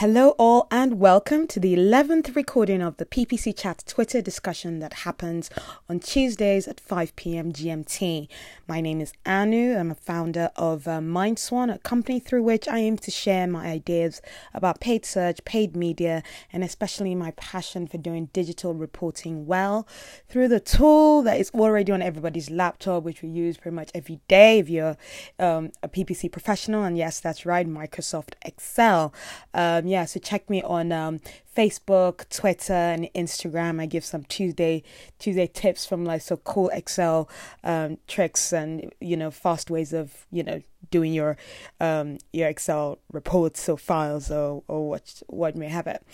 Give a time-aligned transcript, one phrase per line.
[0.00, 4.92] Hello, all, and welcome to the 11th recording of the PPC Chat Twitter discussion that
[4.92, 5.48] happens
[5.88, 7.50] on Tuesdays at 5 p.m.
[7.50, 8.28] GMT.
[8.68, 9.74] My name is Anu.
[9.74, 13.68] I'm a founder of uh, MindSwan, a company through which I aim to share my
[13.68, 14.20] ideas
[14.52, 16.22] about paid search, paid media,
[16.52, 19.88] and especially my passion for doing digital reporting well
[20.28, 24.20] through the tool that is already on everybody's laptop, which we use pretty much every
[24.28, 24.98] day if you're
[25.38, 26.84] um, a PPC professional.
[26.84, 29.14] And yes, that's right, Microsoft Excel.
[29.54, 31.20] Um, yeah, so check me on um,
[31.56, 33.80] Facebook, Twitter, and Instagram.
[33.80, 34.82] I give some Tuesday
[35.18, 37.28] Tuesday tips from like so cool Excel
[37.64, 41.36] um, tricks and you know fast ways of you know doing your
[41.80, 46.04] um, your Excel reports or files or or what what may have it.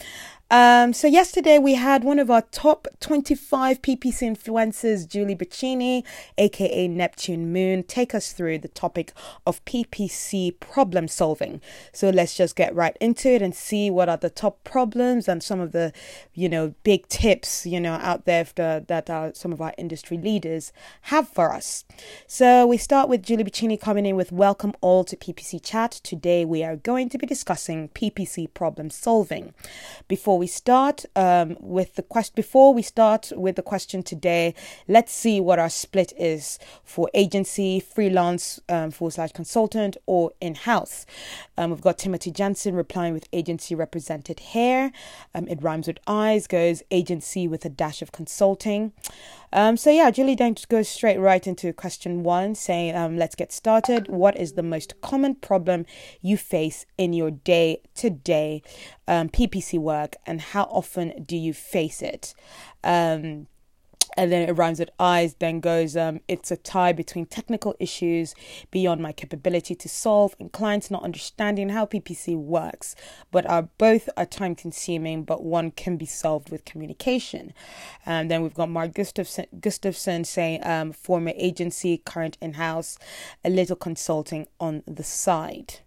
[0.51, 6.05] Um, so yesterday we had one of our top 25 PPC influencers, Julie Bacchini,
[6.37, 9.15] aka Neptune Moon, take us through the topic
[9.47, 11.63] of PPC problem solving.
[11.95, 15.43] So let's just get right into it and see what are the top problems and
[15.43, 15.93] some of the,
[16.35, 20.73] you know, big tips, you know, out there the, that some of our industry leaders
[21.03, 21.85] have for us.
[22.27, 25.93] So we start with Julie Bacchini coming in with welcome all to PPC chat.
[26.03, 29.55] Today we are going to be discussing PPC problem solving.
[30.09, 34.55] Before we start um, with the question, before we start with the question today,
[34.87, 40.55] let's see what our split is for agency, freelance, um, forward slash consultant, or in
[40.55, 41.07] house.
[41.57, 44.93] Um, we've got Timothy Jensen replying with agency represented here.
[45.35, 48.93] Um, it rhymes with eyes, goes agency with a dash of consulting.
[49.53, 53.53] Um, so yeah, Julie then goes straight right into question one, saying, um, "Let's get
[53.53, 54.09] started.
[54.09, 55.85] What is the most common problem
[56.21, 58.63] you face in your day to day
[59.07, 62.35] PPC work, and how often do you face it?"
[62.83, 63.47] Um,
[64.17, 68.35] and then it rhymes with eyes then goes um, it's a tie between technical issues
[68.71, 72.95] beyond my capability to solve and clients not understanding how ppc works.
[73.31, 77.53] But are both are time consuming but one can be solved with communication.
[78.05, 82.99] And then we've got mark gustafson, gustafson saying um, former agency current in-house
[83.45, 85.81] a little consulting on the side.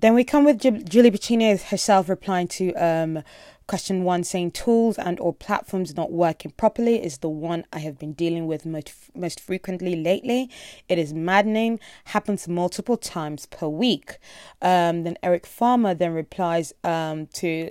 [0.00, 3.24] Then we come with Julie Bacchini herself replying to um,
[3.68, 7.98] Question one saying tools and or platforms not working properly is the one I have
[7.98, 10.48] been dealing with most most frequently lately.
[10.88, 14.16] It is maddening, happens multiple times per week.
[14.62, 17.70] Um, then Eric Farmer then replies um, to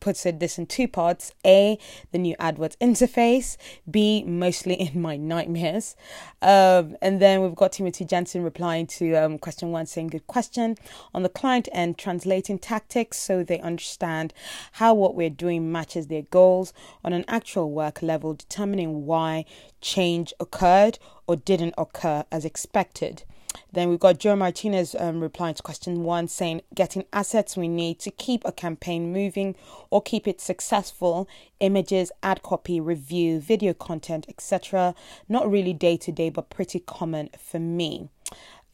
[0.00, 1.32] puts it this in two parts.
[1.44, 1.78] A
[2.10, 3.56] the new adwords interface.
[3.90, 5.96] B mostly in my nightmares.
[6.40, 10.76] Um, and then we've got timothy jensen replying to um, question one saying good question
[11.14, 14.34] on the client end translating tactics so they understand
[14.72, 16.72] how what we're doing matches their goals
[17.04, 19.44] on an actual work level determining why
[19.80, 23.24] change occurred or didn't occur as expected
[23.72, 27.98] then we've got Joe Martinez um, replying to question one saying, getting assets we need
[28.00, 29.54] to keep a campaign moving
[29.90, 31.28] or keep it successful,
[31.60, 34.94] images, ad copy, review, video content, etc.
[35.28, 38.08] Not really day to day, but pretty common for me.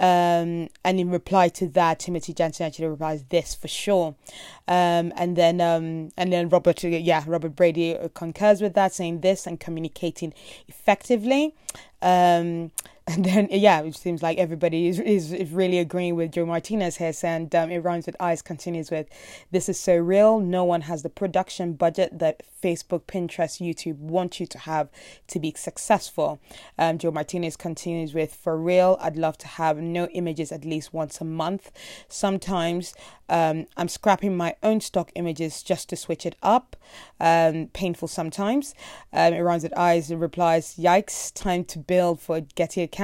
[0.01, 4.15] Um, and in reply to that, Timothy Jensen actually replies this for sure.
[4.69, 9.47] Um, and then um, and then Robert, yeah, Robert Brady concurs with that, saying this
[9.47, 10.33] and communicating
[10.69, 11.55] effectively.
[12.01, 12.71] Um,
[13.09, 16.99] and then yeah, it seems like everybody is, is, is really agreeing with Joe Martinez
[16.99, 18.43] here, and um, it rhymes with eyes.
[18.43, 19.09] Continues with,
[19.51, 20.39] "This is so real.
[20.39, 24.89] No one has the production budget that Facebook, Pinterest, YouTube want you to have
[25.29, 26.39] to be successful."
[26.79, 30.93] Um, Joe Martinez continues with, "For real, I'd love to have no images at least
[30.93, 31.73] once a month.
[32.09, 32.95] Sometimes
[33.31, 36.77] um, I'm scrapping my own stock images just to switch it up.
[37.19, 38.75] Um, painful sometimes."
[39.13, 40.11] Um, it rhymes with eyes.
[40.11, 41.33] and replies, "Yikes!
[41.33, 42.98] Time to build for Getty account.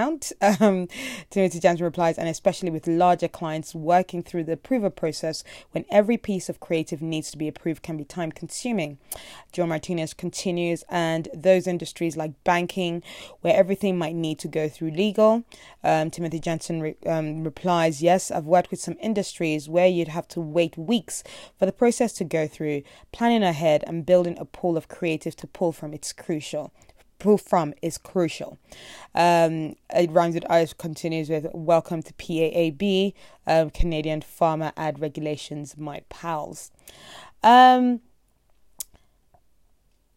[0.60, 0.88] Um,
[1.30, 6.16] Timothy Jensen replies, and especially with larger clients working through the approval process when every
[6.16, 8.98] piece of creative needs to be approved can be time consuming.
[9.52, 13.02] Joe Martinez continues, and those industries like banking,
[13.40, 15.44] where everything might need to go through legal.
[15.82, 20.28] Um, Timothy Jensen re- um, replies, Yes, I've worked with some industries where you'd have
[20.28, 21.22] to wait weeks
[21.58, 22.82] for the process to go through.
[23.12, 26.72] Planning ahead and building a pool of creative to pull from, it's crucial
[27.24, 28.58] pull from is crucial.
[29.14, 33.14] Um, it rhymes with I continues with Welcome to PAAB,
[33.46, 36.70] um, Canadian Pharma Ad Regulations, my pals.
[37.42, 38.00] Um,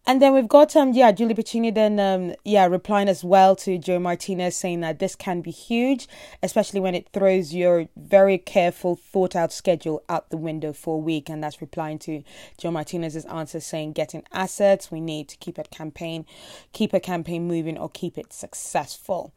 [0.08, 3.78] and then we've got um yeah Julie Bacchini then um yeah replying as well to
[3.78, 6.08] Joe Martinez saying that this can be huge,
[6.42, 11.00] especially when it throws your very careful thought out schedule out the window for a
[11.00, 11.30] week.
[11.30, 12.24] And that's replying to
[12.58, 16.26] Joe Martinez's answer saying getting assets we need to keep a campaign,
[16.72, 19.34] keep a campaign moving or keep it successful.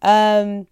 [0.00, 0.68] Um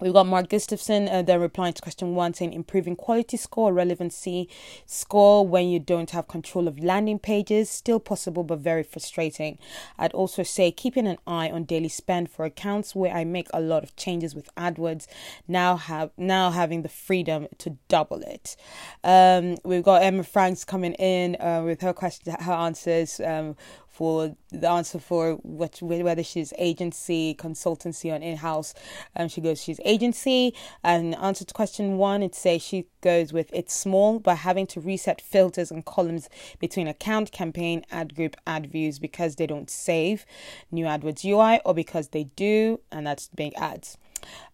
[0.00, 4.48] We've got Mark Gustafson uh, then replying to question one saying improving quality score, relevancy
[4.86, 9.58] score when you don't have control of landing pages, still possible but very frustrating.
[9.98, 13.60] I'd also say keeping an eye on daily spend for accounts where I make a
[13.60, 15.06] lot of changes with AdWords,
[15.48, 18.56] now have now having the freedom to double it.
[19.02, 23.20] Um, we've got Emma Franks coming in uh, with her question, her answers.
[23.20, 23.56] Um,
[23.98, 28.72] for the answer for what whether she's agency, consultancy, or in-house.
[29.16, 30.54] Um, she goes she's agency.
[30.84, 34.80] And answer to question one, it says she goes with it's small, but having to
[34.80, 36.28] reset filters and columns
[36.60, 40.24] between account, campaign, ad group, ad views because they don't save
[40.70, 43.98] new AdWords UI or because they do, and that's big ads.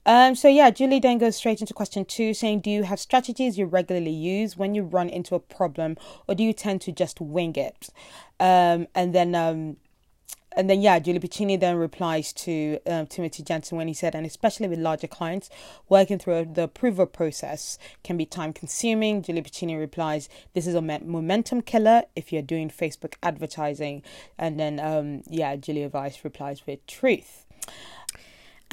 [0.07, 3.59] Um, so yeah, Julie then goes straight into question two, saying, "Do you have strategies
[3.59, 5.97] you regularly use when you run into a problem,
[6.29, 7.89] or do you tend to just wing it?"
[8.39, 9.77] Um, and then um,
[10.57, 14.27] and then yeah, Julie Bacchini then replies to um, Timothy Jensen when he said, and
[14.27, 15.51] especially with larger clients,
[15.89, 19.23] working through the approval process can be time consuming.
[19.23, 24.03] Julie Bacchini replies, "This is a momentum killer if you're doing Facebook advertising."
[24.39, 27.47] And then um, yeah, Julia Weiss replies with truth.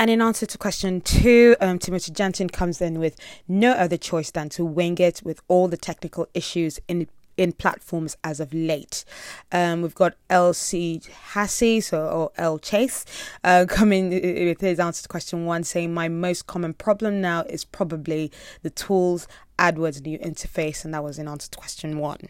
[0.02, 3.16] And in answer to question two, um, Timothy Jensen comes in with
[3.48, 7.08] no other choice than to wing it with all the technical issues in
[7.38, 9.06] in platforms as of late.
[9.52, 13.06] Um, we've got LC Hassey, so or L Chase,
[13.44, 17.64] uh, coming with his answer to question one, saying my most common problem now is
[17.64, 18.32] probably
[18.64, 19.28] the tools
[19.60, 22.22] AdWords new interface, and that was in answer to question one.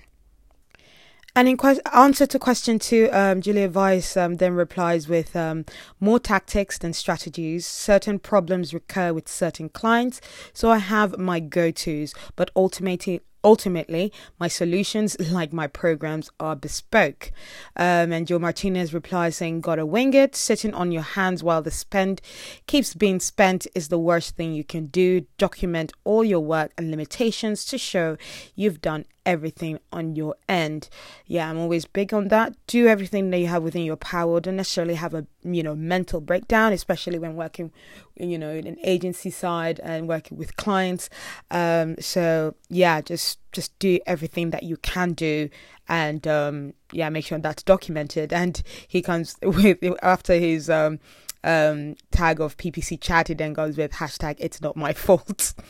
[1.36, 5.66] And in que- answer to question two, um, Julia Weiss um, then replies with um,
[6.00, 7.66] more tactics than strategies.
[7.66, 10.20] Certain problems recur with certain clients,
[10.54, 16.56] so I have my go tos, but ultimately, ultimately, my solutions, like my programs, are
[16.56, 17.32] bespoke.
[17.76, 20.36] Um, and Joe Martinez replies saying, Gotta wing it.
[20.36, 22.22] Sitting on your hands while the spend
[22.68, 25.26] keeps being spent is the worst thing you can do.
[25.38, 28.18] Document all your work and limitations to show
[28.56, 30.90] you've done everything on your end.
[31.26, 32.56] Yeah, I'm always big on that.
[32.68, 34.40] Do everything that you have within your power.
[34.40, 37.72] Don't necessarily have a you know mental breakdown, especially when working,
[38.16, 41.10] you know, in an agency side and working with clients.
[41.50, 45.50] Um, so yeah, just just do everything that you can do,
[45.88, 48.34] and um, yeah, make sure that's documented.
[48.34, 51.00] And he comes with after his um,
[51.44, 55.54] um, tag of PPC chat, he then goes with hashtag it's not my fault.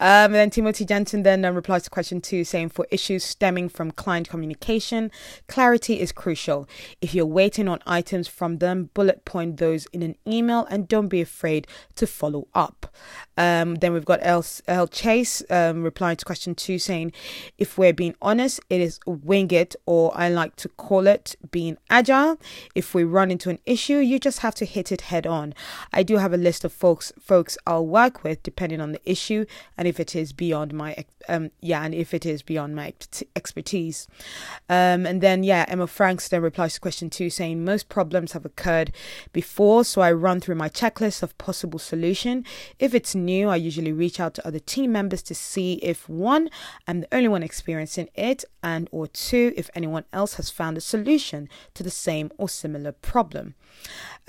[0.00, 3.68] Um, and then Timothy Jensen then um, replies to question two, saying for issues stemming
[3.68, 5.12] from client communication,
[5.46, 6.68] clarity is crucial.
[7.00, 11.06] If you're waiting on items from them, bullet point those in an email and don't
[11.08, 12.92] be afraid to follow up.
[13.36, 17.12] Um, then we've got L, L Chase um, replying to question two, saying
[17.58, 21.78] if we're being honest, it is wing it, or I like to call it being
[21.88, 22.38] agile.
[22.74, 25.54] If we run into an issue, you just have to hit it head on.
[25.92, 29.44] I do have a list of folks folks I'll work with depending on the issue
[29.76, 30.90] and if it is beyond my
[31.28, 32.94] um yeah and if it is beyond my
[33.36, 34.08] expertise.
[34.68, 38.46] Um and then yeah, Emma Franks then replies to question 2 saying most problems have
[38.46, 38.90] occurred
[39.32, 42.44] before so I run through my checklist of possible solution.
[42.78, 46.48] If it's new, I usually reach out to other team members to see if one
[46.88, 50.80] I'm the only one experiencing it and or two if anyone else has found a
[50.80, 53.54] solution to the same or similar problem.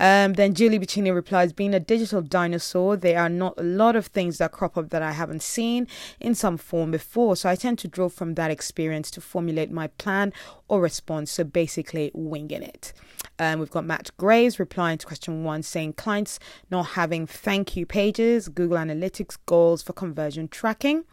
[0.00, 4.06] Um, then Julie Bacchini replies, being a digital dinosaur, there are not a lot of
[4.06, 5.86] things that crop up that I haven't seen
[6.20, 7.36] in some form before.
[7.36, 10.32] So I tend to draw from that experience to formulate my plan
[10.68, 11.30] or response.
[11.30, 12.92] So basically, winging it.
[13.38, 16.38] Um, we've got Matt Graves replying to question one saying clients
[16.70, 21.04] not having thank you pages, Google Analytics goals for conversion tracking.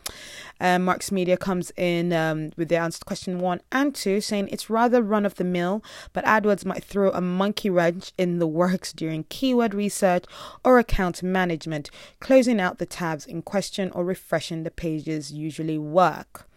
[0.60, 4.50] Um, Marks Media comes in um, with the answer to question one and two saying
[4.50, 8.48] it's rather run of the mill, but AdWords might throw a monkey wrench in the
[8.48, 10.26] works during keyword research
[10.64, 11.90] or account management.
[12.20, 16.48] Closing out the tabs in question or refreshing the pages usually work.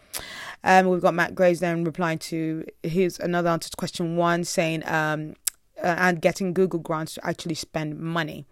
[0.64, 4.82] Um, we've got Matt Graves then replying to his another answer to question one, saying
[4.88, 5.34] um,
[5.82, 8.46] uh, and getting Google grants to actually spend money.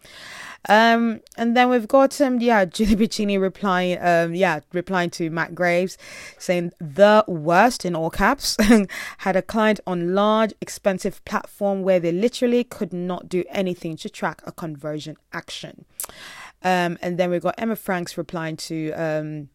[0.68, 5.54] Um, and then we've got um, yeah, Julie Bacchini replying, um, yeah, replying to Matt
[5.54, 5.96] Graves,
[6.38, 8.56] saying the worst in all caps
[9.18, 14.08] had a client on large, expensive platform where they literally could not do anything to
[14.08, 15.84] track a conversion action.
[16.64, 19.48] Um, and then we've got Emma Franks replying to um,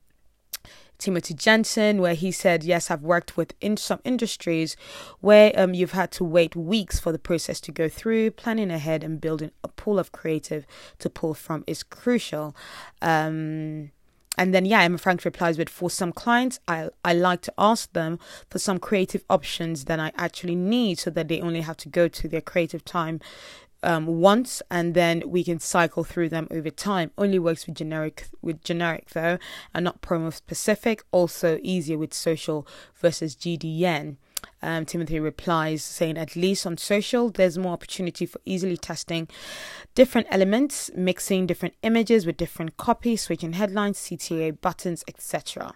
[0.97, 4.75] Timothy Jensen, where he said, Yes, I've worked with in some industries
[5.19, 8.31] where um, you've had to wait weeks for the process to go through.
[8.31, 10.65] Planning ahead and building a pool of creative
[10.99, 12.55] to pull from is crucial.
[13.01, 13.91] Um,
[14.37, 17.91] and then, yeah, Emma Frank replies with, for some clients, I, I like to ask
[17.93, 21.89] them for some creative options that I actually need so that they only have to
[21.89, 23.19] go to their creative time
[23.87, 27.11] um, once and then we can cycle through them over time.
[27.17, 29.39] Only works with generic with generic though,
[29.73, 31.03] and not promo specific.
[31.11, 34.17] Also easier with social versus GDN.
[34.61, 39.27] Um, Timothy replies saying, at least on social, there's more opportunity for easily testing
[39.95, 45.73] different elements, mixing different images with different copy, switching headlines, CTA buttons, etc.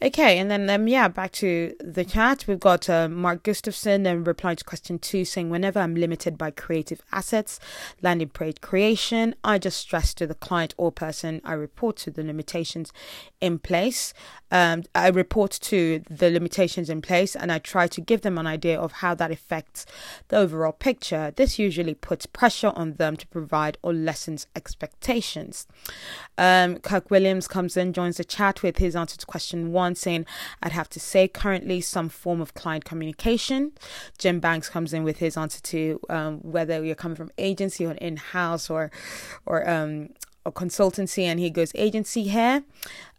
[0.00, 2.44] Okay, and then um, yeah, back to the chat.
[2.46, 6.52] We've got uh, Mark Gustafson um, replying to question two saying, Whenever I'm limited by
[6.52, 7.58] creative assets,
[8.00, 12.22] landing page creation, I just stress to the client or person I report to the
[12.22, 12.92] limitations
[13.40, 14.14] in place.
[14.50, 18.46] Um, I report to the limitations in place and I try to give them an
[18.46, 19.84] idea of how that affects
[20.28, 21.32] the overall picture.
[21.36, 25.66] This usually puts pressure on them to provide or lessens expectations.
[26.38, 30.26] Um, Kirk Williams comes in, joins the chat with his answer to question one, saying,
[30.62, 33.72] I'd have to say currently some form of client communication.
[34.18, 37.92] Jim Banks comes in with his answer to um, whether you're coming from agency or
[37.92, 38.90] in house or,
[39.46, 40.10] or, um,
[40.44, 42.64] or consultancy, and he goes agency here.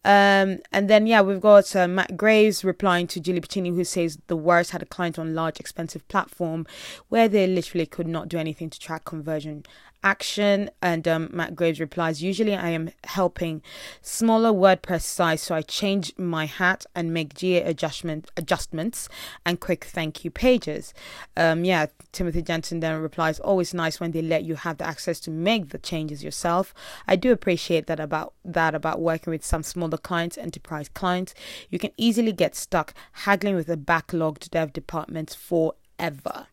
[0.05, 4.17] Um, and then, yeah, we've got uh, Matt Graves replying to Julie Bacchini, who says
[4.27, 6.65] the worst had a client on large, expensive platform
[7.09, 9.65] where they literally could not do anything to track conversion
[10.03, 10.69] action.
[10.81, 13.61] And um, Matt Graves replies, Usually I am helping
[14.01, 19.09] smaller WordPress size, so I change my hat and make GA adjustment, adjustments
[19.45, 20.93] and quick thank you pages.
[21.35, 25.19] Um, yeah, Timothy Jensen then replies, Always nice when they let you have the access
[25.21, 26.73] to make the changes yourself.
[27.07, 31.33] I do appreciate that about that about working with some smaller clients, enterprise clients.
[31.69, 36.47] You can easily get stuck haggling with a backlogged dev department forever.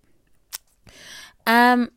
[1.47, 1.91] Um,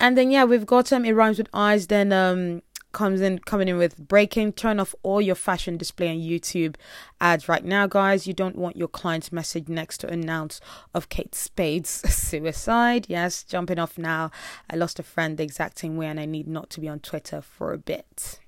[0.00, 1.86] and then yeah, we've got um it rhymes with eyes.
[1.86, 2.62] Then um
[2.92, 4.52] comes in coming in with breaking.
[4.52, 6.76] Turn off all your fashion display and YouTube
[7.20, 8.26] ads right now, guys.
[8.26, 10.60] You don't want your client's message next to announce
[10.94, 13.06] of Kate Spade's suicide.
[13.08, 14.30] Yes, jumping off now.
[14.70, 17.00] I lost a friend the exact same way, and I need not to be on
[17.00, 18.40] Twitter for a bit.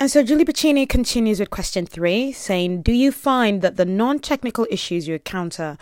[0.00, 4.18] And so Julie Bacchini continues with question three, saying, Do you find that the non
[4.18, 5.78] technical issues you encounter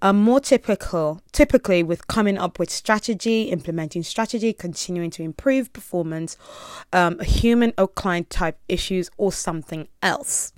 [0.00, 6.36] are more typical, typically with coming up with strategy, implementing strategy, continuing to improve performance,
[6.92, 10.52] um, human or client type issues, or something else?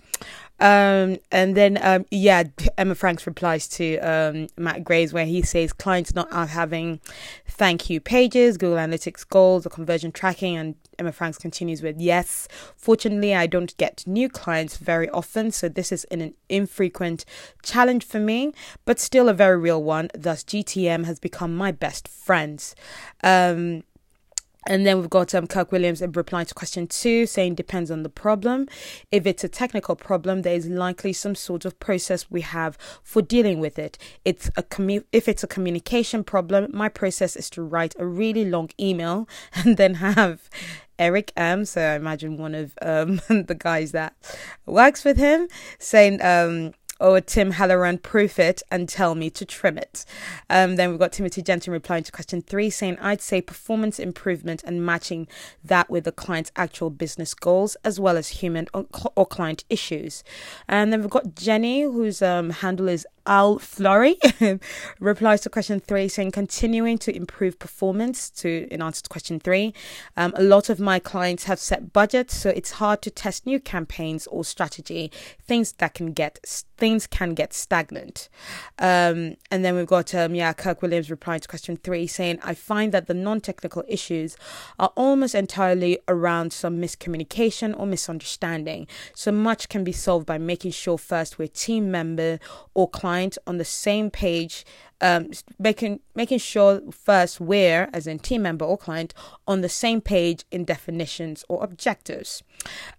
[0.58, 2.44] Um, and then, um, yeah,
[2.78, 7.00] Emma Franks replies to um, Matt Graves where he says clients not having
[7.46, 10.56] thank you pages, Google Analytics goals, or conversion tracking.
[10.56, 15.50] And Emma Franks continues with, yes, fortunately, I don't get new clients very often.
[15.50, 17.24] So this is an infrequent
[17.62, 18.52] challenge for me,
[18.84, 20.08] but still a very real one.
[20.14, 22.62] Thus, GTM has become my best friend.
[23.22, 23.82] Um,
[24.66, 28.08] and then we've got um, Kirk Williams replying to question two, saying depends on the
[28.08, 28.66] problem.
[29.12, 33.22] If it's a technical problem, there is likely some sort of process we have for
[33.22, 33.96] dealing with it.
[34.24, 38.44] It's a commu- if it's a communication problem, my process is to write a really
[38.44, 40.50] long email and then have
[40.98, 41.64] Eric M.
[41.64, 44.14] So I imagine one of um, the guys that
[44.66, 46.22] works with him saying.
[46.22, 50.04] Um, or Tim Halloran proof it and tell me to trim it.
[50.48, 54.62] Um, then we've got Timothy Jensen replying to question three, saying, I'd say performance improvement
[54.64, 55.28] and matching
[55.64, 58.84] that with the client's actual business goals as well as human or,
[59.26, 60.24] client issues.
[60.68, 64.16] And then we've got Jenny, whose um, handle is Al Flurry
[65.00, 68.30] replies to question three, saying continuing to improve performance.
[68.30, 69.74] To in answer to question three,
[70.16, 73.60] um, a lot of my clients have set budgets, so it's hard to test new
[73.60, 75.10] campaigns or strategy.
[75.42, 76.38] Things that can get
[76.86, 78.28] things can get stagnant.
[78.78, 82.54] Um, and then we've got um, yeah, Kirk Williams replying to question three, saying I
[82.54, 84.36] find that the non-technical issues
[84.78, 88.86] are almost entirely around some miscommunication or misunderstanding.
[89.16, 92.38] So much can be solved by making sure first we're team member
[92.72, 94.64] or client on the same page,
[95.00, 99.12] um, making making sure first we're as in team member or client
[99.46, 102.42] on the same page in definitions or objectives.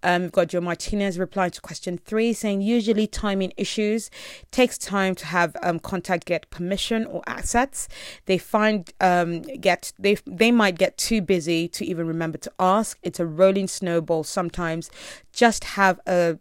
[0.04, 4.10] Um, we've got Joe Martinez replying to question three, saying usually timing issues
[4.51, 7.88] takes time to have um, contact get permission or assets.
[8.25, 13.00] They find um, get they they might get too busy to even remember to ask.
[13.01, 14.92] It's a rolling snowball sometimes.
[15.34, 16.38] Just have a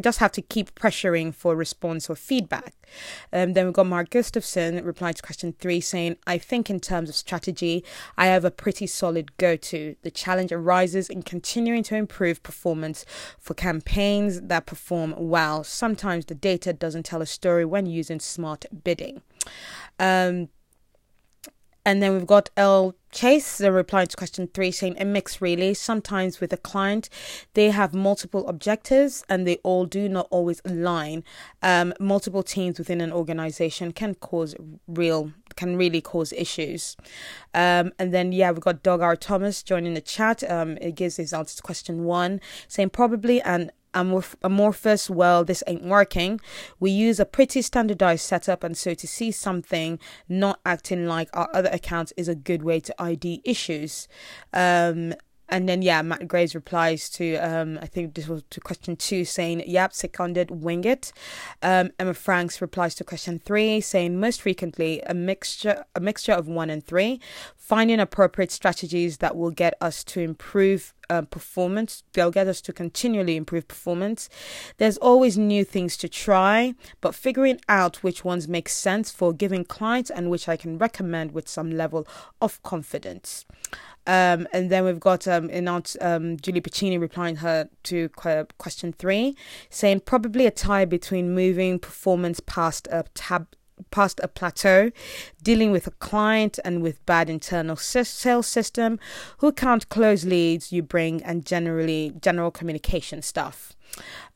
[0.00, 2.74] just have to keep pressuring for response or feedback.
[3.32, 7.08] Um, then we've got Mark Gustafson replying to question three saying, I think in terms
[7.08, 7.84] of strategy,
[8.18, 9.96] I have a pretty solid go to.
[10.02, 13.04] The challenge arises in continuing to improve performance
[13.38, 15.64] for campaigns that perform well.
[15.64, 19.22] Sometimes the data doesn't tell a story when using smart bidding.
[19.98, 20.48] Um,
[21.84, 25.74] and then we've got L Chase, the reply to question three, saying a mix really.
[25.74, 27.08] Sometimes with a client,
[27.54, 31.24] they have multiple objectives and they all do not always align.
[31.60, 34.54] Um, multiple teams within an organization can cause
[34.86, 36.96] real can really cause issues.
[37.52, 39.16] Um, and then, yeah, we've got Doug R.
[39.16, 40.48] Thomas joining the chat.
[40.48, 45.84] Um, it gives his answer to question one, saying probably an amorphous, well, this ain't
[45.84, 46.40] working.
[46.78, 51.48] We use a pretty standardized setup, and so to see something not acting like our
[51.54, 54.08] other accounts is a good way to ID issues.
[54.52, 55.14] Um,
[55.50, 59.24] and then yeah, Matt Graves replies to um, I think this was to question two,
[59.24, 61.12] saying yep, seconded, wing it.
[61.60, 66.46] Um, Emma Franks replies to question three, saying most frequently a mixture a mixture of
[66.46, 67.20] one and three,
[67.60, 72.02] finding appropriate strategies that will get us to improve uh, performance.
[72.14, 74.30] They'll get us to continually improve performance.
[74.78, 79.64] There's always new things to try, but figuring out which ones make sense for giving
[79.64, 82.08] clients and which I can recommend with some level
[82.40, 83.44] of confidence.
[84.06, 88.08] Um, and then we've got um, announced, um, Julie Bacchini replying her to
[88.56, 89.36] question three,
[89.68, 93.46] saying probably a tie between moving performance past a tab
[93.90, 94.90] past a plateau,
[95.42, 98.98] dealing with a client and with bad internal sales system
[99.38, 103.74] who can't close leads you bring and generally general communication stuff.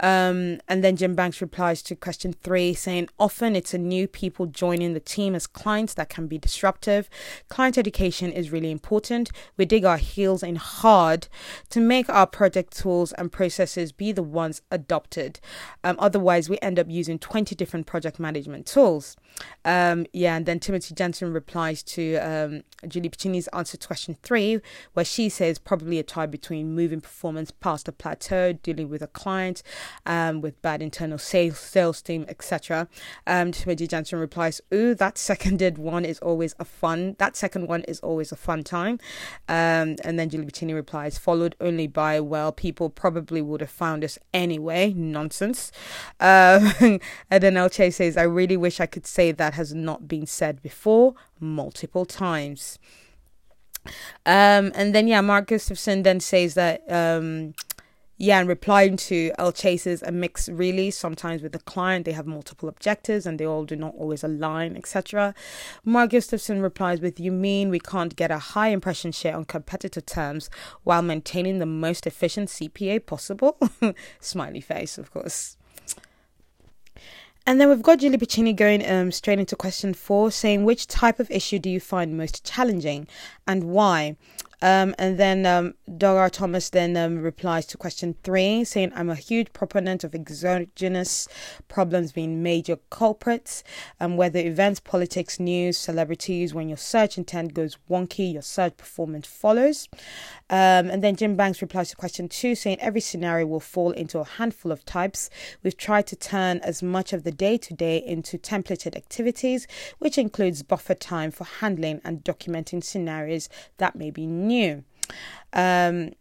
[0.01, 4.47] Um, and then Jim Banks replies to question three, saying, Often it's a new people
[4.47, 7.09] joining the team as clients that can be disruptive.
[7.49, 9.31] Client education is really important.
[9.57, 11.29] We dig our heels in hard
[11.71, 15.41] to make our project tools and processes be the ones adopted.
[15.83, 19.17] Um, otherwise, we end up using 20 different project management tools.
[19.65, 24.61] Um, yeah, and then Timothy Jensen replies to um, Julie Bacchini's answer to question three,
[24.93, 29.07] where she says probably a tie between moving performance past a plateau, dealing with a
[29.09, 29.44] client
[30.07, 32.89] um, with bad internal sales, sales team, etc.
[33.27, 37.17] Um, Timothy Jensen replies, "Ooh, that seconded one is always a fun.
[37.19, 38.99] That second one is always a fun time."
[39.49, 44.05] Um, and then Julie Bacchini replies, followed only by, "Well, people probably would have found
[44.05, 45.73] us anyway." Nonsense.
[46.21, 46.73] Um,
[47.31, 50.63] and then LJ says, "I really wish I could say that has not been said
[50.63, 52.79] before multiple times."
[54.27, 57.55] Um, and then yeah, Mark Gustafson then says that um,
[58.17, 60.91] yeah, and replying to L Chases a mix really.
[60.93, 64.77] Sometimes with the client, they have multiple objectives and they all do not always align,
[64.77, 65.35] etc.
[65.85, 70.07] Mark Gustafson replies with, You mean we can't get a high impression share on competitive
[70.07, 70.49] terms
[70.85, 73.59] while maintaining the most efficient CPA possible?
[74.21, 75.57] Smiley face, of course.
[77.47, 81.21] And then we've got Julie Bacchini going um, straight into question four, saying which type
[81.21, 83.07] of issue do you find most challenging
[83.47, 84.17] and why?
[84.65, 86.31] Um, and then um, Doug R.
[86.31, 91.29] Thomas then um, replies to question three, saying, I'm a huge proponent of exogenous
[91.69, 93.63] problems being major culprits,
[94.01, 99.27] um, whether events, politics, news, celebrities, when your search intent goes wonky, your search performance
[99.27, 99.87] follows.
[100.49, 104.19] Um, and then Jim Banks replies to question two, saying, Every scenario will fall into
[104.19, 105.29] a handful of types.
[105.63, 109.67] We've tried to turn as much of the day to day into templated activities,
[109.99, 114.54] which includes buffer time for handling and documenting scenarios that may be new
[115.53, 116.13] Um,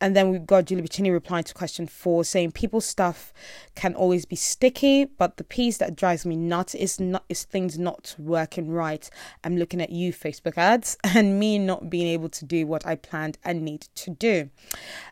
[0.00, 3.32] and then we've got Julie Bacchini replying to question four, saying people's stuff
[3.74, 7.78] can always be sticky, but the piece that drives me nuts is not is things
[7.78, 9.08] not working right.
[9.44, 12.96] I'm looking at you, Facebook ads, and me not being able to do what I
[12.96, 14.50] planned and need to do.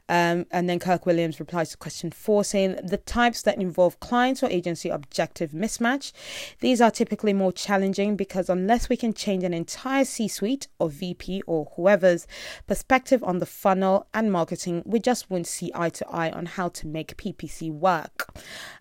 [0.08, 4.42] Um, and then Kirk Williams replies to question four, saying the types that involve clients
[4.42, 6.12] or agency objective mismatch.
[6.60, 10.88] These are typically more challenging because unless we can change an entire C suite or
[10.88, 12.26] VP or whoever's
[12.66, 16.68] perspective on the funnel and marketing, we just won't see eye to eye on how
[16.68, 18.28] to make PPC work.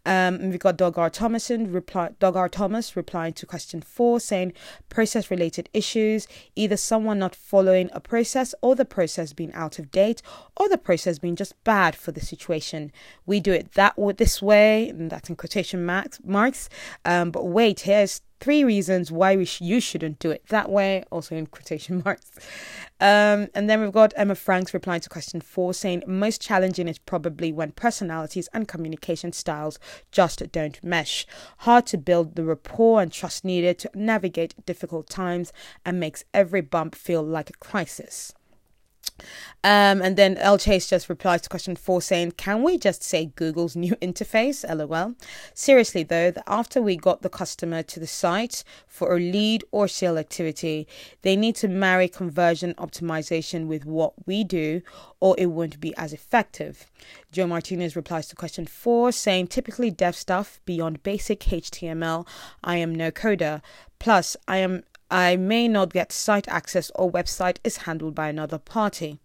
[0.05, 1.09] Um, we've got Doug R.
[1.09, 2.49] Thomason reply, Doug R.
[2.49, 4.53] Thomas replying to question four, saying
[4.89, 9.91] process related issues, either someone not following a process or the process being out of
[9.91, 10.21] date
[10.55, 12.91] or the process being just bad for the situation.
[13.25, 16.19] We do it that way this way, and that's in quotation marks.
[16.23, 16.69] marks.
[17.05, 21.03] Um, but wait, here's three reasons why we sh- you shouldn't do it that way,
[21.11, 22.31] also in quotation marks.
[22.99, 26.97] Um, and then we've got Emma Franks replying to question four, saying most challenging is
[26.97, 29.79] probably when personalities and communication styles
[30.11, 31.25] just don't mesh.
[31.59, 35.53] Hard to build the rapport and trust needed to navigate difficult times
[35.85, 38.33] and makes every bump feel like a crisis.
[39.63, 43.31] Um, and then L Chase just replies to question four saying, Can we just say
[43.35, 44.63] Google's new interface?
[44.67, 45.15] LOL.
[45.53, 50.17] Seriously, though, after we got the customer to the site for a lead or sale
[50.17, 50.87] activity,
[51.21, 54.81] they need to marry conversion optimization with what we do,
[55.19, 56.85] or it won't be as effective.
[57.31, 62.27] Joe Martinez replies to question four saying, Typically dev stuff beyond basic HTML,
[62.63, 63.61] I am no coder.
[63.99, 68.57] Plus, I am I may not get site access or website is handled by another
[68.57, 69.19] party.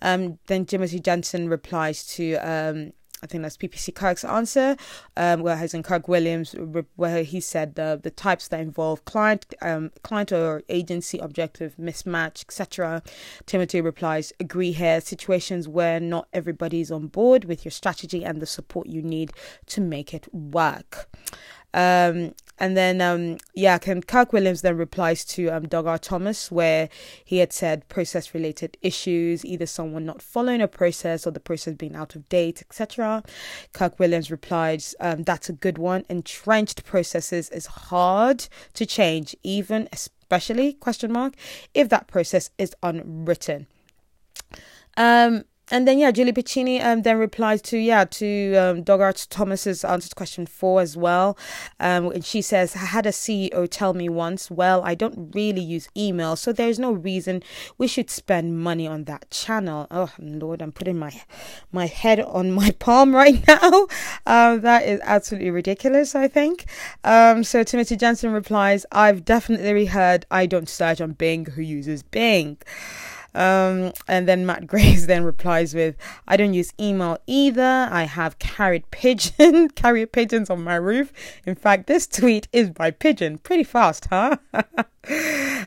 [0.00, 4.76] Um, then Timothy Jensen replies to um, I think that's PPC Kirk's answer,
[5.16, 6.56] um, where in Kirk Williams,
[6.96, 12.42] where he said the the types that involve client, um, client or agency objective mismatch,
[12.42, 13.02] etc.
[13.46, 15.00] Timothy replies, "Agree here.
[15.00, 19.32] Situations where not everybody is on board with your strategy and the support you need
[19.66, 21.08] to make it work."
[21.74, 25.98] Um, and then, um, yeah, Kirk Williams then replies to um, Doug R.
[25.98, 26.88] Thomas, where
[27.24, 31.74] he had said process related issues, either someone not following a process or the process
[31.74, 33.24] being out of date, etc.
[33.72, 36.04] Kirk Williams replies, um, That's a good one.
[36.08, 41.34] Entrenched processes is hard to change, even especially, question mark,
[41.74, 43.66] if that process is unwritten.
[44.96, 49.14] Um, and then yeah, Julie Bacchini um, then replies to yeah to um, Doug R.
[49.14, 51.36] Thomas's answer to question four as well,
[51.80, 55.62] um, and she says, "I had a CEO tell me once, well, I don't really
[55.62, 57.42] use email, so there's no reason
[57.78, 61.22] we should spend money on that channel." Oh Lord, I'm putting my
[61.72, 63.86] my head on my palm right now.
[64.26, 66.14] Um, that is absolutely ridiculous.
[66.14, 66.66] I think.
[67.02, 71.46] Um, so Timothy Jensen replies, "I've definitely heard I don't search on Bing.
[71.46, 72.58] Who uses Bing?"
[73.34, 77.88] Um, and then Matt Graves then replies with, I don't use email either.
[77.90, 81.12] I have carried pigeon, carrier pigeons on my roof.
[81.46, 83.38] In fact, this tweet is by pigeon.
[83.38, 84.36] Pretty fast, huh?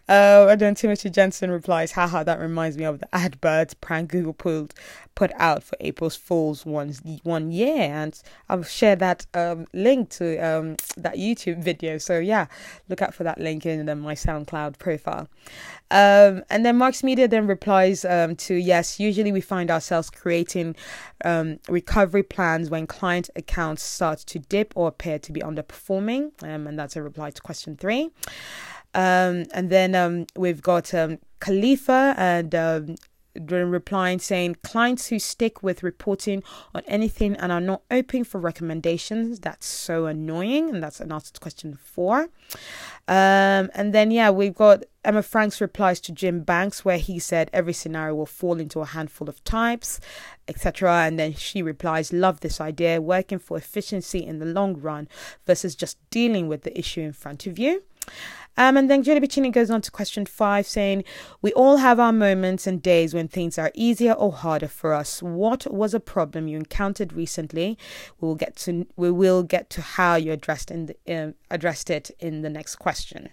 [0.08, 4.34] Uh, and then Timothy Jensen replies, haha, that reminds me of the AdBirds prank Google
[4.34, 4.74] pulled,
[5.16, 7.82] put out for April's Fool's one, one year.
[7.82, 11.98] And I'll share that um, link to um, that YouTube video.
[11.98, 12.46] So yeah,
[12.88, 15.28] look out for that link in my SoundCloud profile.
[15.92, 20.76] Um, and then Marks Media then replies um, to, yes, usually we find ourselves creating
[21.24, 21.48] um,
[21.80, 26.24] recovery plans when client accounts start to dip or appear to be underperforming.
[26.44, 28.04] Um, and that's a reply to question three.
[28.94, 32.52] Um, and then um, we've got um, Khalifa and
[33.36, 36.44] replying saying clients who stick with reporting
[36.74, 41.34] on anything and are not open for recommendations that's so annoying and that's an answer
[41.40, 42.30] question four.
[43.08, 47.50] Um, and then yeah we've got emma frank's replies to jim banks where he said
[47.54, 50.00] every scenario will fall into a handful of types
[50.48, 55.08] etc and then she replies love this idea working for efficiency in the long run
[55.46, 57.84] versus just dealing with the issue in front of you
[58.58, 61.04] um, and then Julie Bacchini goes on to question five, saying,
[61.42, 65.22] We all have our moments and days when things are easier or harder for us.
[65.22, 67.78] What was a problem you encountered recently?
[68.20, 71.90] We will get to we will get to how you addressed in the, uh, addressed
[71.90, 73.30] it in the next question.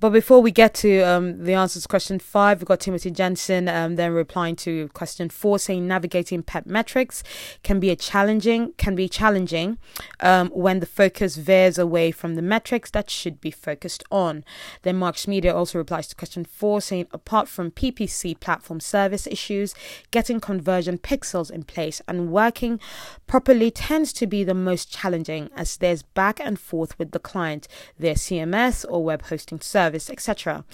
[0.00, 3.68] But before we get to um, the answers to question five, we've got Timothy Jensen
[3.68, 7.24] um, then replying to question four, saying navigating PEP metrics
[7.64, 9.76] can be a challenging can be challenging
[10.20, 14.44] um, when the focus veers away from the metrics that should be focused on.
[14.82, 19.74] Then Marks Media also replies to question four, saying apart from PPC platform service issues,
[20.12, 22.78] getting conversion pixels in place and working
[23.26, 27.66] properly tends to be the most challenging as there's back and forth with the client,
[27.98, 30.64] their CMS or web hosting service service, etc.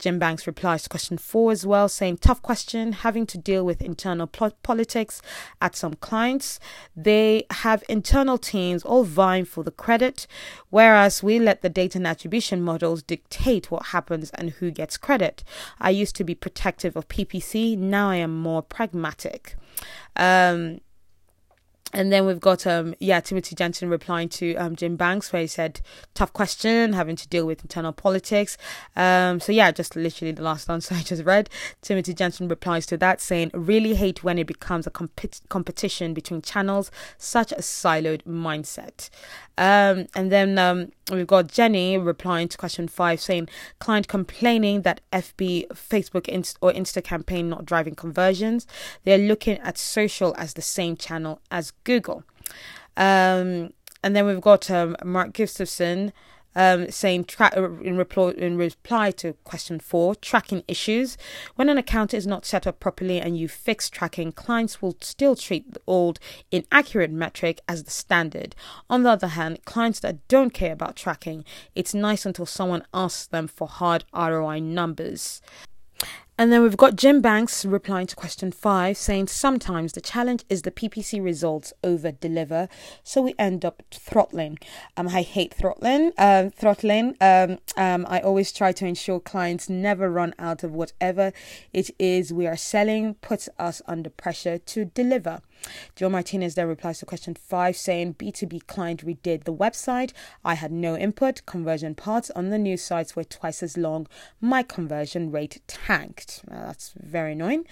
[0.00, 3.80] Jim Banks replies to question four as well, saying, Tough question, having to deal with
[3.80, 5.22] internal politics
[5.60, 6.58] at some clients.
[6.96, 10.26] They have internal teams all vying for the credit,
[10.70, 15.44] whereas we let the data and attribution models dictate what happens and who gets credit.
[15.78, 19.54] I used to be protective of PPC, now I am more pragmatic.
[20.16, 20.80] Um,
[21.94, 25.48] and then we've got um yeah Timothy Jensen replying to um Jim Banks where he
[25.48, 25.80] said
[26.12, 28.58] tough question having to deal with internal politics.
[28.96, 31.48] Um so yeah just literally the last answer I just read.
[31.80, 36.42] Timothy Jensen replies to that saying really hate when it becomes a comp- competition between
[36.42, 39.08] channels such a siloed mindset.
[39.56, 45.00] Um and then um we've got Jenny replying to question 5 saying client complaining that
[45.12, 48.66] FB Facebook Inst- or Insta campaign not driving conversions.
[49.04, 52.24] They're looking at social as the same channel as Google.
[52.96, 53.70] Um,
[54.02, 56.12] and then we've got um, Mark Gustafson
[56.54, 61.16] um, saying tra- uh, in, reply, in reply to question four, tracking issues.
[61.56, 65.36] When an account is not set up properly and you fix tracking, clients will still
[65.36, 66.18] treat the old
[66.50, 68.54] inaccurate metric as the standard.
[68.88, 73.26] On the other hand, clients that don't care about tracking, it's nice until someone asks
[73.26, 75.40] them for hard ROI numbers.
[76.36, 80.62] And then we've got Jim Banks replying to question five, saying sometimes the challenge is
[80.62, 82.68] the PPC results over deliver,
[83.04, 84.58] so we end up throttling.
[84.96, 86.10] Um, I hate throttling.
[86.18, 87.16] Um, throttling.
[87.20, 91.32] Um, um, I always try to ensure clients never run out of whatever
[91.72, 93.14] it is we are selling.
[93.14, 95.40] Puts us under pressure to deliver.
[95.96, 100.12] Joe Martinez then replies to question five, saying B2B client redid the website.
[100.44, 101.44] I had no input.
[101.46, 104.06] Conversion parts on the new sites were twice as long.
[104.40, 106.42] My conversion rate tanked.
[106.48, 107.64] that's very annoying.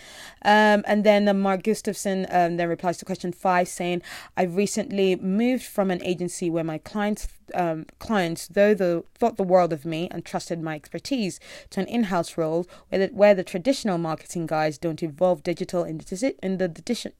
[0.44, 4.02] Um, and then uh, Mark Gustafson um, then replies to question five, saying,
[4.37, 9.42] I've recently moved from an agency where my clients um, clients, though the thought the
[9.42, 11.38] world of me and trusted my expertise,
[11.70, 15.98] to an in-house role where the, where the traditional marketing guys don't involve digital in
[15.98, 17.12] the, in the decision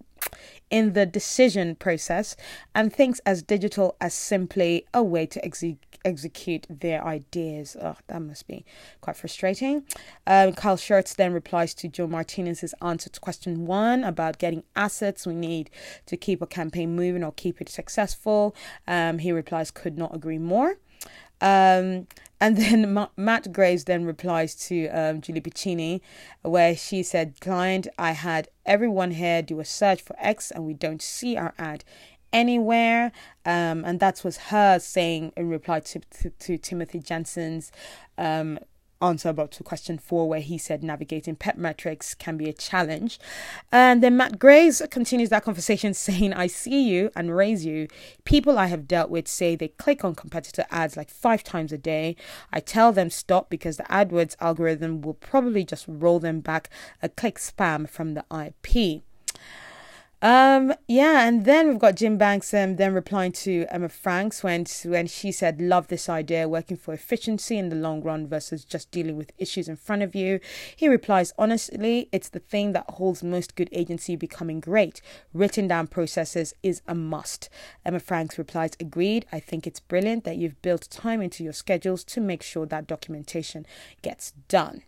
[0.71, 2.35] in the decision process
[2.75, 7.77] and thinks as digital as simply a way to execute execute their ideas.
[7.81, 8.65] Oh, that must be
[9.01, 9.85] quite frustrating.
[10.27, 15.27] Um, Kyle Schertz then replies to Joe Martinez's answer to question one about getting assets
[15.27, 15.71] we need
[16.07, 18.55] to keep a campaign moving or keep it successful.
[18.89, 20.77] Um, he replies, could not agree more.
[21.41, 22.07] Um,
[22.43, 26.01] and then Matt Graves then replies to um, Julie Bacchini,
[26.43, 30.75] where she said, Client, I had everyone here do a search for X and we
[30.75, 31.85] don't see our ad
[32.33, 33.13] anywhere.
[33.47, 37.71] Um, and that was her saying in reply to, to, to Timothy Jensen's
[38.19, 38.59] um,
[39.03, 43.19] answer about to question four, where he said navigating pet metrics can be a challenge.
[43.71, 47.89] And then Matt Graves continues that conversation saying, I see you and raise you.
[48.25, 51.79] People I have dealt with say they click on competitor ads like five times a
[51.79, 52.17] day.
[52.53, 56.71] I tell them stop because the AdWords algorithm will probably just roll them back
[57.03, 59.03] a click spam from the IP.
[60.23, 64.67] Um, yeah, and then we've got Jim Banks um, then replying to Emma Franks when
[64.85, 68.93] when she said, "Love this idea, working for efficiency in the long run versus just
[68.93, 70.39] dealing with issues in front of you."
[70.77, 75.03] He replies, "Honestly, it's the thing that holds most good agency becoming great.
[75.35, 77.49] Written down processes is a must."
[77.85, 79.27] Emma Franks replies, "Agreed.
[79.33, 82.87] I think it's brilliant that you've built time into your schedules to make sure that
[82.87, 83.67] documentation
[84.03, 84.85] gets done."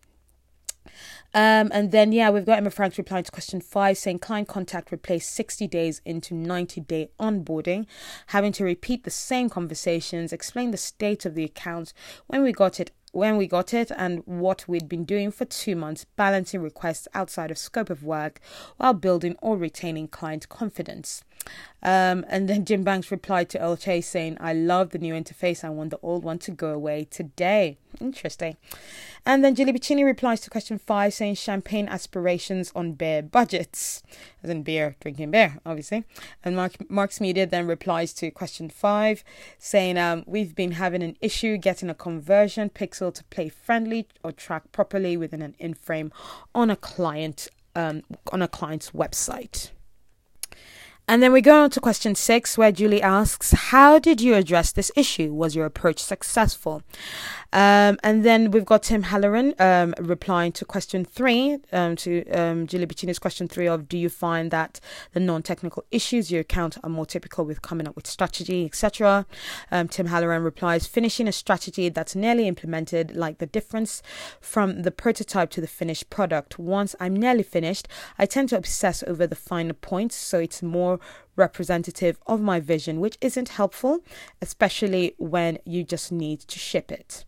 [1.32, 4.92] Um, and then, yeah, we've got Emma Franks replying to question five saying client contact
[4.92, 7.86] replaced 60 days into 90 day onboarding,
[8.28, 11.92] having to repeat the same conversations, explain the state of the account
[12.26, 15.76] when we got it when we got it and what we'd been doing for two
[15.76, 18.40] months, balancing requests outside of scope of work
[18.76, 21.22] while building or retaining client confidence.
[21.82, 25.62] Um, and then Jim Banks replied to Earl Chase saying, I love the new interface.
[25.62, 27.76] I want the old one to go away today.
[28.00, 28.56] Interesting.
[29.26, 34.02] And then Julie Bacchini replies to question five saying champagne aspirations on beer budgets.
[34.42, 36.04] As in beer, drinking beer, obviously.
[36.42, 39.22] And Mark, Marks Media then replies to question five
[39.58, 44.32] saying, um, We've been having an issue getting a conversion pixel to play friendly or
[44.32, 46.12] track properly within an in frame
[46.54, 48.02] on a client um,
[48.32, 49.70] on a client's website.
[51.06, 54.72] And then we go on to question six, where Julie asks, How did you address
[54.72, 55.34] this issue?
[55.34, 56.82] Was your approach successful?
[57.52, 62.66] Um, and then we've got Tim Halloran um, replying to question three, um, to um,
[62.66, 64.80] Julie Bacchini's question three of Do you find that
[65.12, 69.26] the non technical issues you encounter are more typical with coming up with strategy, etc.?
[69.70, 74.02] Um, Tim Halloran replies, Finishing a strategy that's nearly implemented, like the difference
[74.40, 76.58] from the prototype to the finished product.
[76.58, 77.86] Once I'm nearly finished,
[78.18, 80.93] I tend to obsess over the finer points, so it's more
[81.36, 84.00] representative of my vision, which isn't helpful,
[84.40, 87.24] especially when you just need to ship it.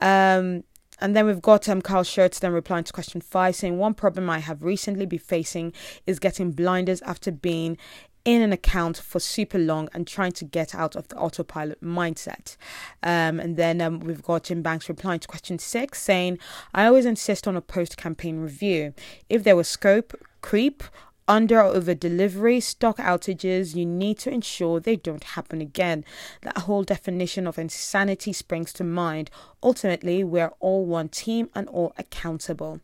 [0.00, 0.64] Um,
[1.00, 4.30] and then we've got um, Carl Schertz then replying to question five, saying one problem
[4.30, 5.72] I have recently been facing
[6.06, 7.76] is getting blinders after being
[8.24, 12.56] in an account for super long and trying to get out of the autopilot mindset.
[13.02, 16.38] Um, and then um, we've got Jim Banks replying to question six, saying,
[16.72, 18.94] I always insist on a post campaign review.
[19.28, 20.84] If there was scope creep,
[21.28, 26.04] under or over delivery, stock outages, you need to ensure they don't happen again.
[26.42, 29.30] That whole definition of insanity springs to mind.
[29.62, 32.80] Ultimately, we're all one team and all accountable.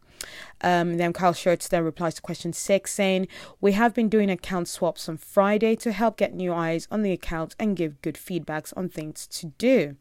[0.61, 3.28] Um, then Kyle Schertz then replies to question six, saying,
[3.61, 7.12] We have been doing account swaps on Friday to help get new eyes on the
[7.12, 9.96] account and give good feedbacks on things to do.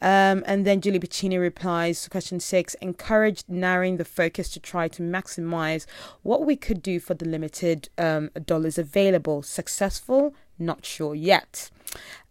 [0.00, 4.88] Um, and then Julie Bacchini replies to question six encouraged narrowing the focus to try
[4.88, 5.86] to maximize
[6.22, 9.42] what we could do for the limited um, dollars available.
[9.42, 10.34] Successful?
[10.58, 11.70] Not sure yet.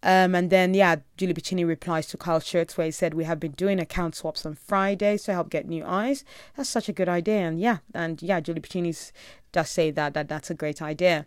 [0.02, 3.38] Um, and then, yeah, Julie Bacchini replies to Carl Schertz where he said, We have
[3.38, 6.24] been doing account swaps on Fridays to help get new eyes.
[6.56, 7.40] That's such a good idea.
[7.48, 9.12] And yeah, and yeah, Julie Bacchini
[9.52, 11.26] does say that, that that's a great idea.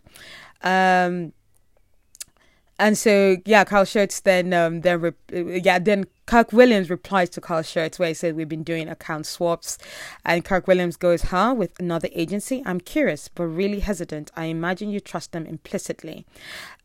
[0.62, 1.34] Um,
[2.78, 5.14] and so yeah, Carl Schertz then um then
[5.64, 9.28] yeah then Kirk Williams replies to Carl Schurz where he said we've been doing account
[9.28, 9.78] swaps,
[10.26, 11.54] and Kirk Williams goes, "Huh?
[11.56, 12.64] With another agency?
[12.66, 14.32] I'm curious, but really hesitant.
[14.36, 16.26] I imagine you trust them implicitly."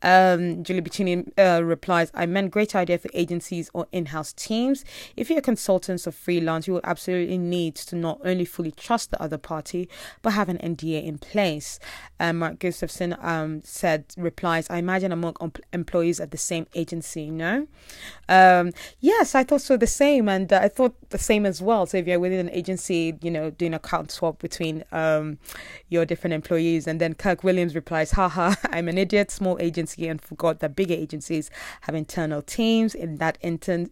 [0.03, 4.85] Um, Julie Bacchini uh, replies, "I meant great idea for agencies or in-house teams.
[5.17, 9.21] If you're consultants or freelance, you will absolutely need to not only fully trust the
[9.21, 9.89] other party,
[10.21, 11.79] but have an NDA in place."
[12.19, 15.35] Um, Mark Gustafson um, said, replies, "I imagine among
[15.73, 17.65] employees at the same agency, no."
[18.29, 21.61] Um, yes Yes, I thought so the same, and uh, I thought the same as
[21.61, 21.85] well.
[21.85, 25.37] So if you're within an agency, you know, doing account swap between um,
[25.87, 30.19] your different employees, and then Kirk Williams replies, "Haha, I'm an idiot, small agency, and
[30.19, 31.49] forgot that bigger agencies
[31.81, 32.93] have internal teams.
[32.93, 33.91] In that inten-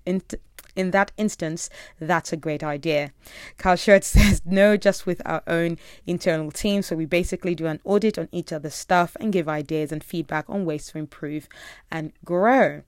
[0.75, 1.69] in that instance,
[2.01, 3.11] that's a great idea.
[3.57, 6.81] Carl Schurz says, no, just with our own internal team.
[6.81, 10.49] So we basically do an audit on each other's stuff and give ideas and feedback
[10.49, 11.47] on ways to improve
[11.89, 12.83] and grow.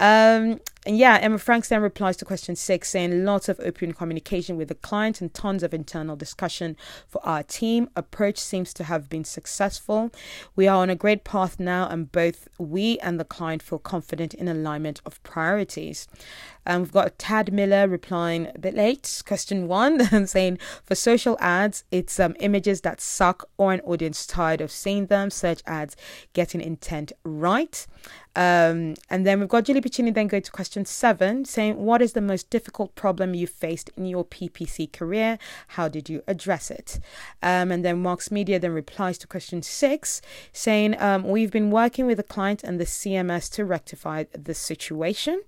[0.00, 4.56] Um, and yeah, Emma Franks then replies to question six, saying lots of open communication
[4.56, 7.90] with the client and tons of internal discussion for our team.
[7.94, 10.10] Approach seems to have been successful.
[10.56, 14.32] We are on a great path now, and both we and the client feel confident
[14.32, 16.08] in alignment of priorities.
[16.64, 19.22] And we've got Tad Miller replying a bit late.
[19.26, 24.26] Question one, and saying for social ads, it's um, images that suck or an audience
[24.26, 25.30] tired of seeing them.
[25.30, 25.96] Search ads,
[26.32, 27.86] getting intent right.
[28.36, 32.12] Um, and then we've got Julie Bacchini then going to question seven, saying, What is
[32.12, 35.38] the most difficult problem you faced in your PPC career?
[35.68, 37.00] How did you address it?
[37.42, 40.20] Um, and then Marks Media then replies to question six,
[40.52, 45.42] saying, um, We've been working with the client and the CMS to rectify the situation.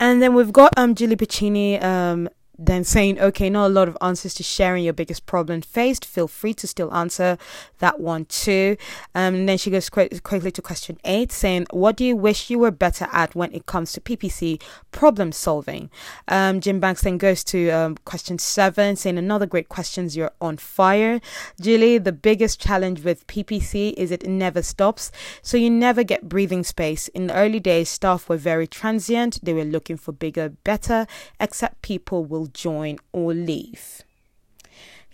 [0.00, 3.96] And then we've got um, Julie Bacchini um, then saying, okay, not a lot of
[4.00, 6.04] answers to sharing your biggest problem faced.
[6.04, 7.38] Feel free to still answer
[7.78, 8.76] that one too.
[9.14, 12.50] Um, and then she goes qu- quickly to question eight, saying, what do you wish
[12.50, 15.88] you were better at when it comes to PPC problem solving?
[16.26, 20.16] Um, Jim Banks then goes to um, question seven, saying, another great questions.
[20.16, 21.20] You're on fire.
[21.60, 25.12] Julie, the biggest challenge with PPC is it never stops.
[25.42, 27.06] So you never get breathing space.
[27.08, 29.38] In the early days, staff were very transient.
[29.44, 31.06] They were looking for bigger, better,
[31.38, 34.02] except people will join or leave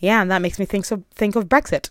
[0.04, 1.90] yeah, and that makes me think so think of Brexit.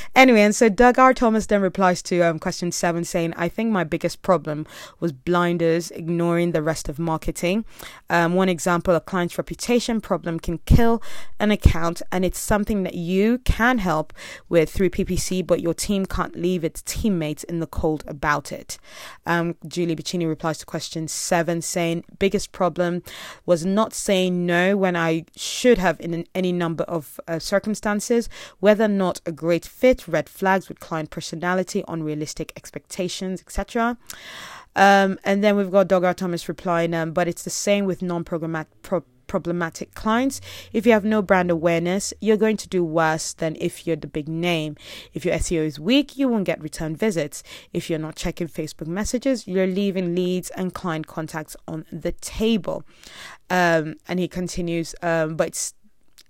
[0.14, 1.14] anyway, and so Doug R.
[1.14, 4.66] Thomas then replies to um, question seven, saying, "I think my biggest problem
[5.00, 7.64] was blinders, ignoring the rest of marketing.
[8.10, 11.02] Um, one example: a client's reputation problem can kill
[11.40, 14.12] an account, and it's something that you can help
[14.48, 18.78] with through PPC, but your team can't leave its teammates in the cold about it."
[19.24, 23.02] Um, Julie Bacchini replies to question seven, saying, "Biggest problem
[23.46, 28.28] was not saying no when I should have in an, any number of uh, circumstances,
[28.60, 33.96] whether or not a great fit, red flags with client personality, unrealistic expectations, etc.
[34.74, 36.14] Um, and then we've got Doug R.
[36.14, 40.42] Thomas replying, um, but it's the same with non pro- problematic clients.
[40.74, 44.06] If you have no brand awareness, you're going to do worse than if you're the
[44.06, 44.76] big name.
[45.14, 47.42] If your SEO is weak, you won't get return visits.
[47.72, 52.84] If you're not checking Facebook messages, you're leaving leads and client contacts on the table.
[53.48, 55.72] Um, and he continues, um, but it's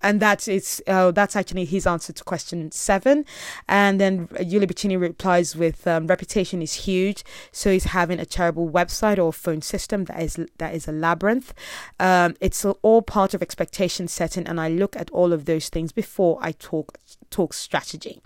[0.03, 3.25] and that's it's uh, that's actually his answer to question seven.
[3.69, 8.69] And then Julie Bacchini replies with um, reputation is huge, so he's having a terrible
[8.69, 11.55] website or phone system that is that is a labyrinth.
[12.01, 15.93] Um, it's all part of expectation setting, and I look at all of those things
[15.93, 16.99] before I talk
[17.31, 18.23] talk strategy.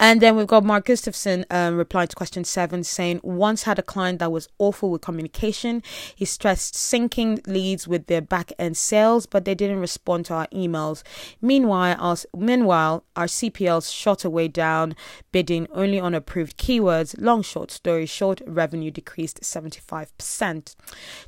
[0.00, 3.82] And then we've got Mark Gustafson um, replying to question seven, saying, Once had a
[3.82, 5.82] client that was awful with communication.
[6.14, 10.46] He stressed syncing leads with their back end sales, but they didn't respond to our
[10.48, 11.02] emails.
[11.40, 14.96] Meanwhile, our, meanwhile, our CPLs shot away down,
[15.32, 17.14] bidding only on approved keywords.
[17.18, 20.74] Long, short story short, revenue decreased 75%.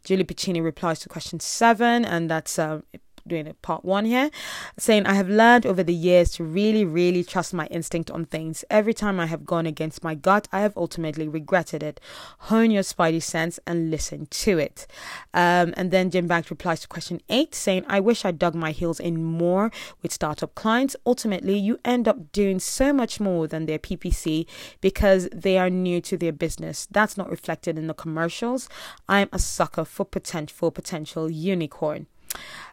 [0.04, 2.80] Julie Bacchini replies to question seven, and that's uh,
[3.28, 4.30] doing a part one here,
[4.78, 8.64] saying I have learned over the years to really, really trust my instinct on things.
[8.70, 12.00] Every time I have gone against my gut, I have ultimately regretted it.
[12.40, 14.86] Hone your spidey sense and listen to it.
[15.32, 18.72] Um, and then Jim Banks replies to question eight, saying I wish I dug my
[18.72, 19.70] heels in more
[20.02, 20.96] with startup clients.
[21.06, 24.46] Ultimately, you end up doing so much more than their PPC
[24.80, 26.88] because they are new to their business.
[26.90, 28.68] That's not reflected in the commercials.
[29.08, 32.06] I'm a sucker for potential for potential unicorn.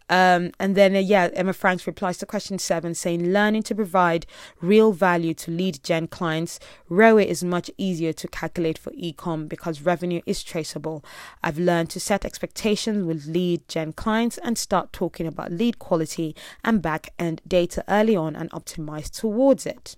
[0.10, 4.26] Um, and then, uh, yeah, Emma Franks replies to question seven, saying, learning to provide
[4.62, 6.60] real value to lead gen clients.
[6.90, 11.04] ROI is much easier to calculate for ecom because revenue is traceable.
[11.42, 16.36] I've learned to set expectations with lead gen clients and start talking about lead quality
[16.64, 19.96] and back end data early on and optimize towards it.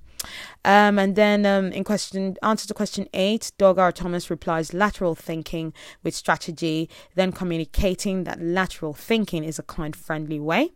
[0.63, 3.91] Um, and then um, in question answer to question eight, Doug R.
[3.91, 10.39] Thomas replies lateral thinking with strategy, then communicating that lateral thinking is a client friendly
[10.39, 10.71] way.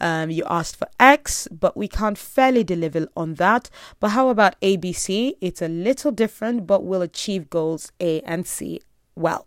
[0.00, 3.70] Um, you asked for X, but we can't fairly deliver on that.
[3.98, 5.34] But how about ABC?
[5.40, 8.80] It's a little different, but we'll achieve goals A and C
[9.14, 9.46] well.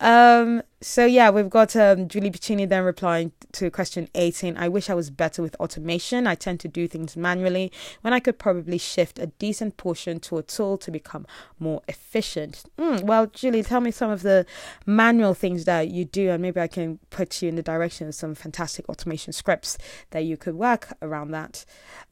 [0.00, 4.58] Um, so yeah, we've got um, Julie Bacchini then replying to question 18.
[4.58, 6.26] I wish I was better with automation.
[6.26, 7.72] I tend to do things manually
[8.02, 11.26] when I could probably shift a decent portion to a tool to become
[11.58, 12.64] more efficient.
[12.76, 14.44] Mm, well, Julie, tell me some of the
[14.84, 18.14] manual things that you do, and maybe I can put you in the direction of
[18.14, 19.78] some fantastic automation scripts
[20.10, 21.64] that you could work around that.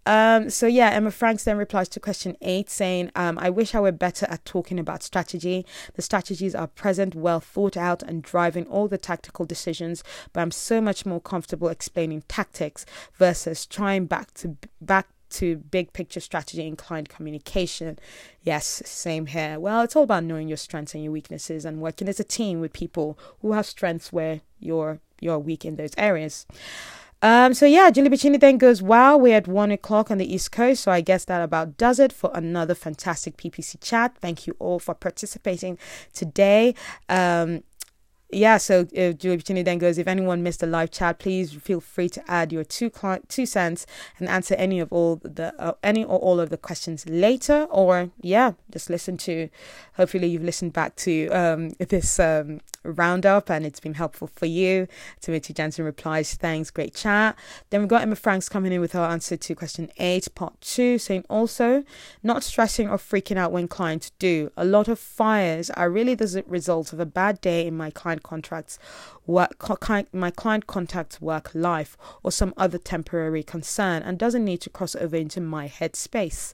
[0.04, 3.80] Um, so yeah, Emma Franks then replies to question eight, saying, um, "I wish I
[3.80, 5.64] were better at talking about strategy.
[5.94, 10.02] The strategies are present, well thought out, and driving all the tactical decisions.
[10.32, 12.84] But I'm so much more comfortable explaining tactics
[13.14, 17.98] versus trying back to back." To big picture strategy and client communication.
[18.42, 19.58] Yes, same here.
[19.58, 22.60] Well, it's all about knowing your strengths and your weaknesses and working as a team
[22.60, 26.44] with people who have strengths where you're you're weak in those areas.
[27.22, 30.50] Um, so yeah, Julie Bacchini then goes, wow, we're at one o'clock on the East
[30.50, 30.82] Coast.
[30.82, 34.16] So I guess that about does it for another fantastic PPC chat.
[34.20, 35.78] Thank you all for participating
[36.12, 36.74] today.
[37.08, 37.62] Um,
[38.32, 42.08] yeah, so uh, Julie then goes, if anyone missed the live chat, please feel free
[42.10, 42.90] to add your two
[43.28, 43.86] two cents
[44.18, 48.10] and answer any of all the uh, any or all of the questions later, or
[48.20, 49.48] yeah, just listen to.
[49.94, 54.88] Hopefully, you've listened back to um, this um, roundup and it's been helpful for you.
[55.20, 57.36] Timothy Jensen replies, thanks, great chat.
[57.70, 60.98] Then we've got Emma Franks coming in with her answer to question eight, part two,
[60.98, 61.84] saying also,
[62.22, 64.50] not stressing or freaking out when clients do.
[64.56, 68.21] A lot of fires are really the result of a bad day in my client
[68.22, 68.78] contracts
[69.26, 69.54] work
[70.12, 74.94] my client contacts work life or some other temporary concern and doesn't need to cross
[74.96, 76.52] over into my headspace.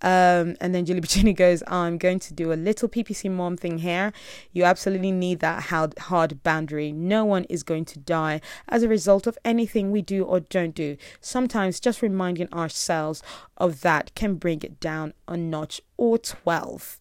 [0.00, 3.78] Um, and then Julie Bacchini goes I'm going to do a little PPC mom thing
[3.78, 4.12] here.
[4.52, 6.92] You absolutely need that hard, hard boundary.
[6.92, 10.74] No one is going to die as a result of anything we do or don't
[10.74, 10.96] do.
[11.20, 13.22] Sometimes just reminding ourselves
[13.56, 16.98] of that can bring it down a notch or 12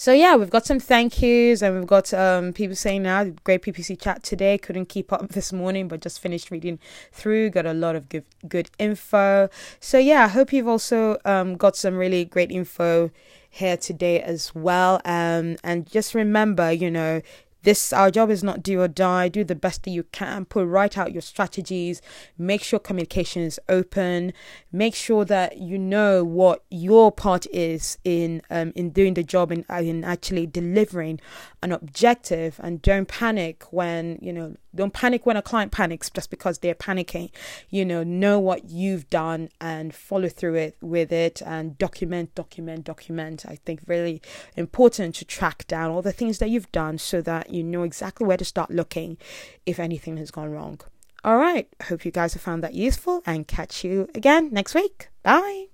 [0.00, 3.60] so yeah, we've got some thank yous and we've got um, people saying now great
[3.60, 4.56] PPC chat today.
[4.56, 6.78] Couldn't keep up this morning, but just finished reading
[7.12, 7.50] through.
[7.50, 9.50] Got a lot of good good info.
[9.78, 13.10] So yeah, I hope you've also um, got some really great info
[13.50, 15.02] here today as well.
[15.04, 17.20] Um, and just remember, you know,
[17.62, 19.28] this our job is not do or die.
[19.28, 20.44] Do the best that you can.
[20.44, 22.00] Put right out your strategies.
[22.38, 24.32] Make sure communication is open.
[24.72, 29.50] Make sure that you know what your part is in um, in doing the job
[29.50, 31.20] and in actually delivering
[31.62, 32.58] an objective.
[32.62, 36.74] And don't panic when you know don't panic when a client panics just because they're
[36.74, 37.30] panicking.
[37.68, 42.84] You know know what you've done and follow through it with it and document document
[42.84, 43.44] document.
[43.46, 44.22] I think really
[44.56, 48.26] important to track down all the things that you've done so that you know exactly
[48.26, 49.18] where to start looking
[49.66, 50.80] if anything has gone wrong.
[51.22, 51.68] All right.
[51.84, 55.08] Hope you guys have found that useful and catch you again next week.
[55.22, 55.69] Bye